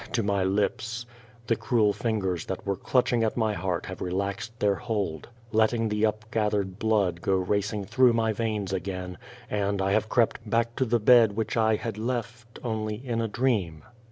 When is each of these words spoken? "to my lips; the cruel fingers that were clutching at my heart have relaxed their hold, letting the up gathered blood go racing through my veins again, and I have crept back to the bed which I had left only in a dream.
"to 0.13 0.23
my 0.23 0.43
lips; 0.43 1.05
the 1.45 1.55
cruel 1.55 1.93
fingers 1.93 2.47
that 2.47 2.65
were 2.65 2.75
clutching 2.75 3.23
at 3.23 3.37
my 3.37 3.53
heart 3.53 3.85
have 3.85 4.01
relaxed 4.01 4.59
their 4.59 4.73
hold, 4.73 5.29
letting 5.51 5.89
the 5.89 6.03
up 6.03 6.25
gathered 6.31 6.79
blood 6.79 7.21
go 7.21 7.35
racing 7.35 7.85
through 7.85 8.11
my 8.11 8.33
veins 8.33 8.73
again, 8.73 9.15
and 9.47 9.79
I 9.79 9.91
have 9.91 10.09
crept 10.09 10.39
back 10.49 10.75
to 10.77 10.85
the 10.85 10.99
bed 10.99 11.33
which 11.33 11.55
I 11.55 11.75
had 11.75 11.99
left 11.99 12.57
only 12.63 12.95
in 12.95 13.21
a 13.21 13.27
dream. 13.27 13.83